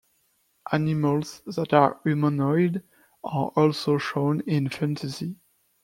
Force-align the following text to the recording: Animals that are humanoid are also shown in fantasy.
Animals 0.71 1.43
that 1.45 1.73
are 1.73 1.99
humanoid 2.03 2.77
are 3.23 3.49
also 3.55 3.99
shown 3.99 4.41
in 4.47 4.67
fantasy. 4.67 5.35